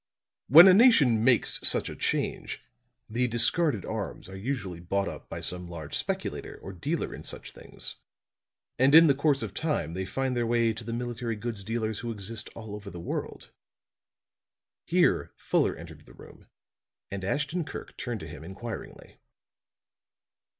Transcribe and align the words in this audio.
"When 0.47 0.67
a 0.67 0.73
nation 0.73 1.23
makes 1.23 1.59
such 1.61 1.87
a 1.87 1.95
change, 1.95 2.63
the 3.07 3.27
discarded 3.27 3.85
arms 3.85 4.27
are 4.29 4.35
usually 4.35 4.79
bought 4.79 5.07
up 5.07 5.29
by 5.29 5.41
some 5.41 5.69
large 5.69 5.95
speculator 5.95 6.57
or 6.63 6.73
dealer 6.73 7.13
in 7.13 7.23
such 7.23 7.51
things. 7.51 7.97
And 8.79 8.95
in 8.95 9.05
the 9.05 9.13
course 9.13 9.43
of 9.43 9.53
time 9.53 9.93
they 9.93 10.05
find 10.07 10.35
their 10.35 10.47
way 10.47 10.73
to 10.73 10.83
the 10.83 10.91
military 10.91 11.35
goods 11.35 11.63
dealers 11.63 11.99
who 11.99 12.09
exist 12.11 12.49
all 12.55 12.73
over 12.73 12.89
the 12.89 12.99
world." 12.99 13.51
Here 14.85 15.33
Fuller 15.37 15.75
entered 15.75 16.07
the 16.07 16.15
room, 16.15 16.47
and 17.11 17.23
Ashton 17.23 17.63
Kirk 17.63 17.95
turned 17.95 18.21
to 18.21 18.27
him 18.27 18.43
inquiringly. 18.43 19.19